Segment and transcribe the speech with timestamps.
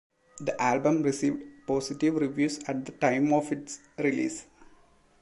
[0.39, 4.47] The album received positive reviews at the time of its release.